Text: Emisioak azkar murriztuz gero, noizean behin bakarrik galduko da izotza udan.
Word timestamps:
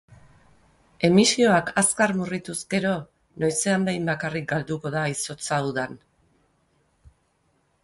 Emisioak 1.09 1.69
azkar 1.81 2.13
murriztuz 2.21 2.55
gero, 2.75 2.95
noizean 3.45 3.87
behin 3.91 4.09
bakarrik 4.13 4.49
galduko 4.55 4.95
da 4.99 5.05
izotza 5.17 5.63
udan. 5.71 5.97